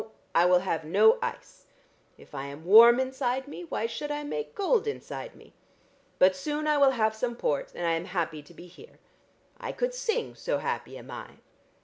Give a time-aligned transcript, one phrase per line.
[0.33, 1.67] I will have no ice!
[2.17, 5.53] If I am warm inside me, why should I make cold inside me?
[6.17, 8.97] But soon I will have some port, and I am happy to be here.
[9.59, 11.33] I could sing, so happy am I."